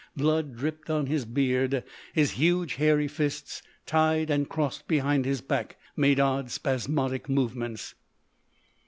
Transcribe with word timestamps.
Blood 0.17 0.55
dripped 0.55 0.89
on 0.89 1.05
his 1.05 1.25
beard; 1.25 1.83
his 2.11 2.31
huge 2.31 2.73
hairy 2.77 3.07
fists, 3.07 3.61
tied 3.85 4.31
and 4.31 4.49
crossed 4.49 4.87
behind 4.87 5.25
his 5.25 5.41
back, 5.41 5.77
made 5.95 6.19
odd, 6.19 6.49
spasmodic 6.49 7.29
movements. 7.29 7.93